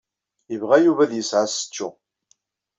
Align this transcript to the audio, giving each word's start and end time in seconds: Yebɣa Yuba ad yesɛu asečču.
Yebɣa 0.51 0.77
Yuba 0.79 1.01
ad 1.03 1.11
yesɛu 1.15 1.39
asečču. 1.43 1.89